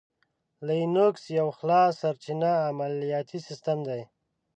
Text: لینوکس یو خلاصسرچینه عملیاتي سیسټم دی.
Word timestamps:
لینوکس 0.67 1.23
یو 1.39 1.47
خلاصسرچینه 1.57 2.51
عملیاتي 2.69 3.39
سیسټم 3.47 3.77
دی. 3.87 4.01